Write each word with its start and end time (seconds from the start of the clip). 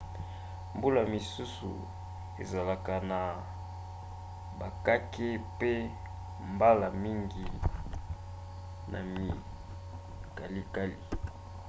mbula 0.75 1.01
misusu 1.13 1.71
ezalaka 2.43 2.95
na 3.11 3.19
bakake 4.59 5.27
mpe 5.49 5.73
mbala 6.53 6.87
mingi 7.03 7.45
na 8.91 8.99
mikalikali 9.11 10.97